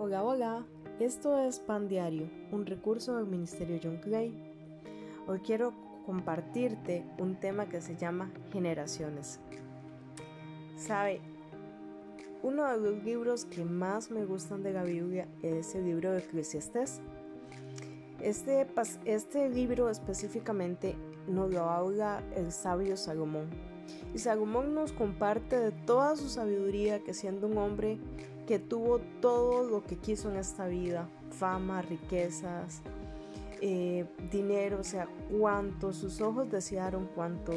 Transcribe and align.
Hola, 0.00 0.22
hola, 0.22 0.64
esto 1.00 1.40
es 1.40 1.58
Pan 1.58 1.88
Diario, 1.88 2.30
un 2.52 2.66
recurso 2.66 3.16
del 3.16 3.26
Ministerio 3.26 3.80
John 3.82 3.96
Clay. 3.96 4.32
Hoy 5.26 5.40
quiero 5.40 5.72
compartirte 6.06 7.04
un 7.18 7.34
tema 7.34 7.68
que 7.68 7.80
se 7.80 7.96
llama 7.96 8.30
generaciones. 8.52 9.40
Sabe, 10.76 11.20
uno 12.44 12.70
de 12.70 12.78
los 12.78 13.02
libros 13.02 13.44
que 13.44 13.64
más 13.64 14.12
me 14.12 14.24
gustan 14.24 14.62
de 14.62 14.72
la 14.72 14.84
Biblia 14.84 15.26
es 15.42 15.74
el 15.74 15.86
libro 15.86 16.12
de 16.12 16.20
Eclesiastes. 16.20 17.00
Este, 18.20 18.68
este 19.04 19.48
libro 19.48 19.90
específicamente 19.90 20.94
nos 21.26 21.52
lo 21.52 21.64
habla 21.64 22.22
el 22.36 22.52
sabio 22.52 22.96
Salomón. 22.96 23.50
Y 24.14 24.18
Salomón 24.18 24.76
nos 24.76 24.92
comparte 24.92 25.58
de 25.58 25.72
toda 25.72 26.14
su 26.14 26.28
sabiduría 26.28 27.00
que 27.00 27.14
siendo 27.14 27.48
un 27.48 27.58
hombre 27.58 27.98
que 28.48 28.58
tuvo 28.58 28.98
todo 29.20 29.68
lo 29.68 29.84
que 29.84 29.96
quiso 29.96 30.30
en 30.30 30.38
esta 30.38 30.66
vida, 30.66 31.06
fama, 31.32 31.82
riquezas, 31.82 32.80
eh, 33.60 34.06
dinero, 34.32 34.78
o 34.80 34.84
sea, 34.84 35.06
cuanto 35.38 35.92
sus 35.92 36.22
ojos 36.22 36.50
desearon, 36.50 37.10
cuanto 37.14 37.52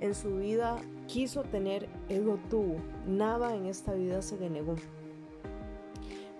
en 0.00 0.14
su 0.14 0.36
vida 0.36 0.78
quiso 1.06 1.42
tener, 1.42 1.90
él 2.08 2.24
lo 2.24 2.38
tuvo. 2.48 2.76
Nada 3.06 3.54
en 3.54 3.66
esta 3.66 3.92
vida 3.92 4.22
se 4.22 4.38
le 4.38 4.48
negó. 4.48 4.76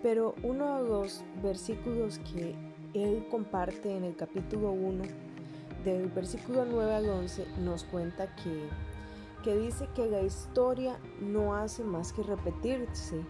Pero 0.02 0.34
uno 0.44 0.82
de 0.82 0.88
los 0.88 1.22
versículos 1.42 2.20
que 2.32 2.54
él 2.94 3.26
comparte 3.30 3.94
en 3.94 4.04
el 4.04 4.16
capítulo 4.16 4.72
1, 4.72 5.04
del 5.84 6.06
versículo 6.06 6.64
9 6.64 6.94
al 6.94 7.06
11, 7.10 7.46
nos 7.58 7.84
cuenta 7.84 8.34
que, 8.34 8.66
que 9.44 9.54
dice 9.58 9.88
que 9.94 10.06
la 10.06 10.22
historia 10.22 10.98
no 11.20 11.54
hace 11.54 11.84
más 11.84 12.14
que 12.14 12.22
repetirse 12.22 13.22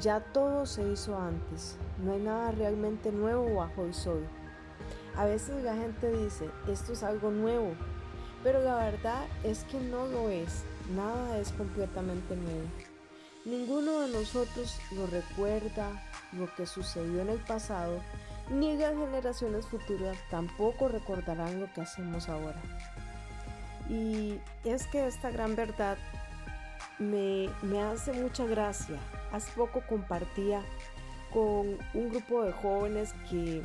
ya 0.00 0.20
todo 0.20 0.66
se 0.66 0.86
hizo 0.88 1.18
antes, 1.18 1.76
no 1.98 2.12
hay 2.12 2.20
nada 2.20 2.50
realmente 2.50 3.10
nuevo 3.12 3.54
bajo 3.54 3.84
el 3.84 3.94
sol. 3.94 4.26
A 5.16 5.24
veces 5.24 5.62
la 5.64 5.74
gente 5.74 6.10
dice, 6.12 6.50
esto 6.68 6.92
es 6.92 7.02
algo 7.02 7.30
nuevo, 7.30 7.72
pero 8.42 8.62
la 8.62 8.76
verdad 8.76 9.24
es 9.42 9.64
que 9.64 9.80
no 9.80 10.06
lo 10.06 10.28
es, 10.28 10.64
nada 10.94 11.38
es 11.38 11.52
completamente 11.52 12.36
nuevo. 12.36 12.68
Ninguno 13.46 14.00
de 14.00 14.08
nosotros 14.08 14.78
lo 14.92 15.06
recuerda 15.06 16.02
lo 16.32 16.52
que 16.54 16.66
sucedió 16.66 17.22
en 17.22 17.30
el 17.30 17.38
pasado, 17.38 18.00
ni 18.50 18.76
las 18.76 18.94
generaciones 18.94 19.66
futuras 19.66 20.18
tampoco 20.30 20.88
recordarán 20.88 21.60
lo 21.60 21.72
que 21.72 21.80
hacemos 21.80 22.28
ahora. 22.28 22.60
Y 23.88 24.38
es 24.64 24.86
que 24.88 25.06
esta 25.06 25.30
gran 25.30 25.56
verdad 25.56 25.96
me, 26.98 27.48
me 27.62 27.80
hace 27.80 28.12
mucha 28.12 28.44
gracia 28.44 28.98
Poco 29.44 29.82
compartía 29.88 30.62
con 31.32 31.78
un 31.94 32.10
grupo 32.10 32.42
de 32.42 32.52
jóvenes 32.52 33.14
que 33.28 33.62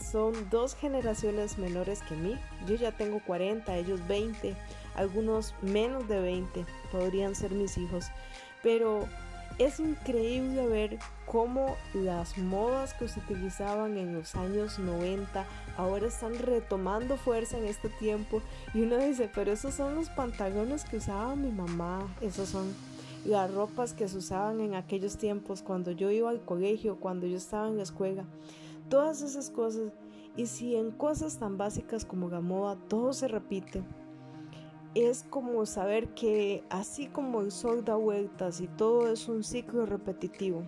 son 0.00 0.48
dos 0.50 0.74
generaciones 0.74 1.58
menores 1.58 2.02
que 2.02 2.16
mí. 2.16 2.36
Yo 2.66 2.74
ya 2.74 2.92
tengo 2.92 3.20
40, 3.20 3.76
ellos 3.76 4.06
20, 4.08 4.56
algunos 4.96 5.54
menos 5.62 6.08
de 6.08 6.20
20 6.20 6.66
podrían 6.90 7.34
ser 7.34 7.52
mis 7.52 7.78
hijos. 7.78 8.06
Pero 8.62 9.06
es 9.58 9.78
increíble 9.78 10.66
ver 10.66 10.98
cómo 11.26 11.76
las 11.92 12.38
modas 12.38 12.94
que 12.94 13.08
se 13.08 13.20
utilizaban 13.20 13.98
en 13.98 14.14
los 14.14 14.34
años 14.34 14.78
90 14.78 15.46
ahora 15.76 16.06
están 16.08 16.38
retomando 16.38 17.16
fuerza 17.16 17.58
en 17.58 17.66
este 17.66 17.88
tiempo. 17.88 18.42
Y 18.72 18.82
uno 18.82 18.96
dice, 18.96 19.30
pero 19.34 19.52
esos 19.52 19.74
son 19.74 19.94
los 19.94 20.08
pantalones 20.08 20.84
que 20.84 20.96
usaba 20.96 21.36
mi 21.36 21.50
mamá, 21.50 22.08
esos 22.20 22.48
son 22.48 22.74
las 23.24 23.52
ropas 23.52 23.92
que 23.92 24.08
se 24.08 24.18
usaban 24.18 24.60
en 24.60 24.74
aquellos 24.74 25.16
tiempos, 25.16 25.62
cuando 25.62 25.90
yo 25.90 26.10
iba 26.10 26.30
al 26.30 26.44
colegio, 26.44 26.98
cuando 26.98 27.26
yo 27.26 27.36
estaba 27.36 27.68
en 27.68 27.76
la 27.76 27.82
escuela, 27.82 28.24
todas 28.88 29.22
esas 29.22 29.50
cosas. 29.50 29.92
Y 30.36 30.46
si 30.46 30.76
en 30.76 30.90
cosas 30.92 31.38
tan 31.38 31.58
básicas 31.58 32.04
como 32.04 32.28
la 32.30 32.76
todo 32.88 33.12
se 33.12 33.28
repite, 33.28 33.82
es 34.94 35.24
como 35.28 35.66
saber 35.66 36.08
que 36.14 36.64
así 36.70 37.06
como 37.06 37.40
el 37.40 37.52
sol 37.52 37.84
da 37.84 37.96
vueltas 37.96 38.60
y 38.60 38.66
todo 38.66 39.10
es 39.10 39.28
un 39.28 39.44
ciclo 39.44 39.86
repetitivo, 39.86 40.62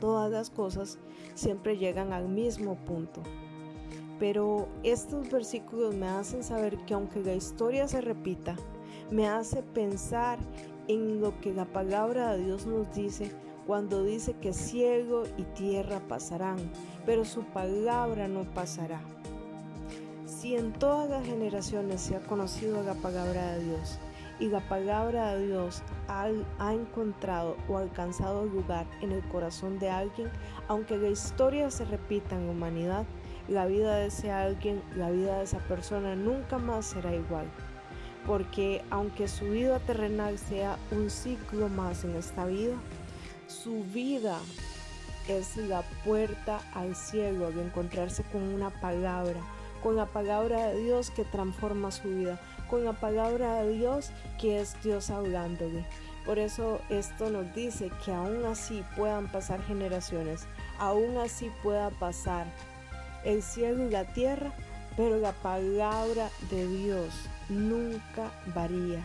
todas 0.00 0.30
las 0.30 0.50
cosas 0.50 0.98
siempre 1.34 1.76
llegan 1.76 2.12
al 2.12 2.28
mismo 2.28 2.76
punto. 2.84 3.22
Pero 4.18 4.68
estos 4.82 5.30
versículos 5.30 5.94
me 5.94 6.06
hacen 6.06 6.42
saber 6.42 6.78
que 6.86 6.94
aunque 6.94 7.22
la 7.22 7.34
historia 7.34 7.88
se 7.88 8.00
repita, 8.00 8.56
me 9.10 9.28
hace 9.28 9.62
pensar 9.62 10.38
en 10.88 11.20
lo 11.20 11.38
que 11.40 11.52
la 11.52 11.64
palabra 11.64 12.32
de 12.32 12.44
Dios 12.44 12.66
nos 12.66 12.92
dice 12.94 13.30
cuando 13.66 14.04
dice 14.04 14.34
que 14.34 14.52
cielo 14.52 15.24
y 15.36 15.42
tierra 15.42 16.00
pasarán, 16.00 16.58
pero 17.06 17.24
su 17.24 17.44
palabra 17.44 18.28
no 18.28 18.42
pasará. 18.42 19.00
Si 20.26 20.56
en 20.56 20.72
todas 20.72 21.08
las 21.08 21.24
generaciones 21.24 22.02
se 22.02 22.16
ha 22.16 22.20
conocido 22.20 22.82
la 22.82 22.94
palabra 22.94 23.52
de 23.52 23.64
Dios 23.64 23.98
y 24.38 24.48
la 24.48 24.60
palabra 24.68 25.34
de 25.34 25.46
Dios 25.46 25.82
ha, 26.08 26.28
encontrado 26.72 27.56
o 27.68 27.78
alcanzado 27.78 28.44
lugar 28.44 28.86
en 29.00 29.12
el 29.12 29.22
corazón 29.28 29.78
de 29.78 29.88
alguien, 29.88 30.28
aunque 30.68 30.98
la 30.98 31.08
historia 31.08 31.70
se 31.70 31.86
repita 31.86 32.36
en 32.36 32.50
humanidad, 32.50 33.06
la 33.48 33.64
vida 33.66 33.96
de 33.96 34.06
ese 34.06 34.30
alguien, 34.30 34.82
la 34.96 35.10
vida 35.10 35.38
de 35.38 35.44
esa 35.44 35.60
persona 35.60 36.14
nunca 36.14 36.58
más 36.58 36.86
será 36.86 37.14
igual 37.14 37.46
porque 38.26 38.82
aunque 38.90 39.28
su 39.28 39.46
vida 39.46 39.78
terrenal 39.80 40.38
sea 40.38 40.78
un 40.90 41.10
ciclo 41.10 41.68
más 41.68 42.04
en 42.04 42.16
esta 42.16 42.44
vida, 42.46 42.74
su 43.46 43.84
vida 43.92 44.38
es 45.28 45.56
la 45.56 45.82
puerta 46.04 46.60
al 46.74 46.94
cielo 46.94 47.50
de 47.50 47.62
encontrarse 47.62 48.22
con 48.24 48.42
una 48.42 48.70
palabra, 48.80 49.40
con 49.82 49.96
la 49.96 50.06
palabra 50.06 50.68
de 50.68 50.82
Dios 50.82 51.10
que 51.10 51.24
transforma 51.24 51.90
su 51.90 52.08
vida, 52.08 52.40
con 52.68 52.84
la 52.84 52.92
palabra 52.92 53.62
de 53.62 53.72
Dios 53.72 54.10
que 54.40 54.60
es 54.60 54.76
Dios 54.82 55.10
hablándole. 55.10 55.84
Por 56.24 56.38
eso 56.38 56.80
esto 56.88 57.28
nos 57.28 57.54
dice 57.54 57.90
que 58.04 58.12
aún 58.12 58.44
así 58.46 58.82
puedan 58.96 59.30
pasar 59.30 59.62
generaciones, 59.62 60.46
aún 60.78 61.18
así 61.18 61.50
pueda 61.62 61.90
pasar 61.90 62.46
el 63.24 63.42
cielo 63.42 63.86
y 63.86 63.90
la 63.90 64.04
tierra, 64.04 64.52
pero 64.96 65.18
la 65.18 65.32
palabra 65.32 66.30
de 66.50 66.66
Dios 66.66 67.14
nunca 67.48 68.30
varía. 68.54 69.04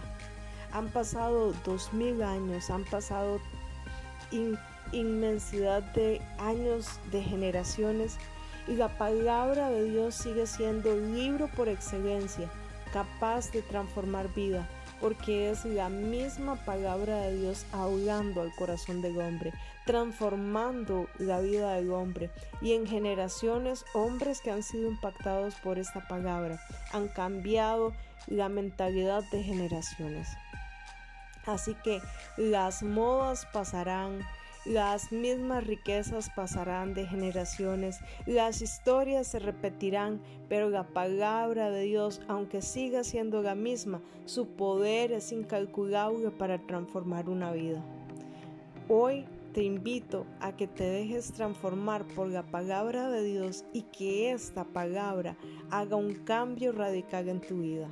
Han 0.72 0.90
pasado 0.90 1.54
dos 1.66 1.92
mil 1.94 2.22
años, 2.22 2.70
han 2.70 2.86
pasado 2.86 3.40
inmensidad 4.92 5.82
de 5.94 6.22
años, 6.38 7.00
de 7.12 7.24
generaciones, 7.24 8.18
y 8.68 8.76
la 8.76 8.90
palabra 9.00 9.70
de 9.70 9.86
Dios 9.86 10.14
sigue 10.14 10.46
siendo 10.46 10.96
libro 10.96 11.48
por 11.56 11.70
excelencia, 11.70 12.50
capaz 12.94 13.52
de 13.52 13.64
transformar 13.64 14.32
vida, 14.36 14.70
porque 15.00 15.50
es 15.50 15.66
la 15.66 15.90
misma 15.90 16.56
palabra 16.66 17.18
de 17.22 17.38
Dios 17.38 17.66
hablando 17.72 18.42
al 18.42 18.54
corazón 18.56 19.02
del 19.02 19.20
hombre, 19.20 19.54
transformando 19.86 21.08
la 21.18 21.40
vida 21.40 21.74
del 21.74 21.92
hombre. 21.92 22.30
Y 22.62 22.74
en 22.74 22.86
generaciones, 22.86 23.86
hombres 23.94 24.42
que 24.42 24.52
han 24.52 24.64
sido 24.64 24.90
impactados 24.90 25.56
por 25.56 25.80
esta 25.80 26.08
palabra 26.08 26.60
han 26.92 27.08
cambiado 27.08 27.94
la 28.28 28.50
mentalidad 28.50 29.24
de 29.32 29.44
generaciones. 29.44 30.28
Así 31.46 31.76
que 31.84 32.02
las 32.38 32.84
modas 32.84 33.48
pasarán, 33.52 34.22
las 34.66 35.12
mismas 35.12 35.66
riquezas 35.66 36.30
pasarán 36.36 36.94
de 36.94 37.06
generaciones, 37.08 38.00
las 38.26 38.62
historias 38.62 39.28
se 39.28 39.40
repetirán, 39.40 40.22
pero 40.50 40.70
la 40.70 40.88
palabra 40.88 41.70
de 41.70 41.84
Dios, 41.84 42.22
aunque 42.28 42.62
siga 42.62 43.04
siendo 43.04 43.42
la 43.42 43.56
misma, 43.56 44.02
su 44.26 44.48
poder 44.48 45.12
es 45.12 45.32
incalculable 45.32 46.32
para 46.32 46.60
transformar 46.60 47.30
una 47.30 47.52
vida. 47.52 47.84
Hoy 48.90 49.26
te 49.54 49.64
invito 49.64 50.26
a 50.40 50.56
que 50.56 50.68
te 50.68 50.84
dejes 50.84 51.32
transformar 51.32 52.06
por 52.08 52.30
la 52.30 52.44
palabra 52.44 53.10
de 53.10 53.24
Dios 53.24 53.66
y 53.74 53.84
que 53.84 54.32
esta 54.32 54.64
palabra 54.64 55.38
haga 55.72 55.96
un 55.96 56.14
cambio 56.14 56.72
radical 56.72 57.30
en 57.30 57.42
tu 57.42 57.60
vida. 57.60 57.90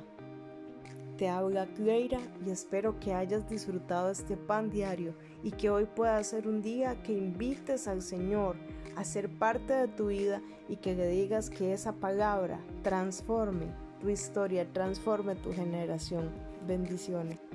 Te 1.18 1.28
habla 1.28 1.66
Cleira 1.74 2.20
y 2.46 2.50
espero 2.50 3.00
que 3.00 3.12
hayas 3.12 3.48
disfrutado 3.48 4.08
este 4.08 4.36
pan 4.36 4.70
diario 4.70 5.16
y 5.42 5.50
que 5.50 5.68
hoy 5.68 5.84
pueda 5.84 6.22
ser 6.22 6.46
un 6.46 6.62
día 6.62 7.02
que 7.02 7.12
invites 7.12 7.88
al 7.88 8.02
Señor 8.02 8.54
a 8.94 9.02
ser 9.02 9.28
parte 9.28 9.72
de 9.72 9.88
tu 9.88 10.06
vida 10.06 10.40
y 10.68 10.76
que 10.76 10.94
le 10.94 11.08
digas 11.08 11.50
que 11.50 11.72
esa 11.72 11.92
palabra 11.92 12.60
transforme 12.84 13.66
tu 14.00 14.08
historia, 14.08 14.72
transforme 14.72 15.34
tu 15.34 15.52
generación. 15.52 16.30
Bendiciones. 16.68 17.47